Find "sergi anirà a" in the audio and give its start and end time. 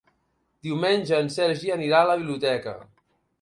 1.35-2.09